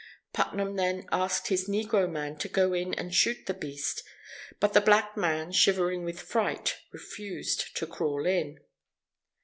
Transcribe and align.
Putnam, 0.33 0.77
then, 0.77 1.05
asked 1.11 1.49
his 1.49 1.69
negro 1.69 2.09
man 2.09 2.35
to 2.39 2.49
go 2.49 2.73
in 2.73 2.95
and 2.95 3.13
shoot 3.13 3.45
the 3.45 3.53
beast. 3.53 4.01
But 4.59 4.73
the 4.73 4.81
black 4.81 5.15
man, 5.15 5.51
shivering 5.51 6.03
with 6.05 6.19
fright, 6.19 6.77
refused 6.91 7.77
to 7.77 7.85
crawl 7.85 8.25
in. 8.25 8.57